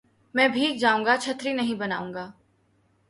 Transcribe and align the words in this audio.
میں 0.35 0.47
بھیگ 0.47 0.77
جاؤں 0.77 1.05
گا 1.05 1.15
چھتری 1.17 1.53
نہیں 1.53 1.75
بناؤں 1.75 2.13
گا 2.13 2.29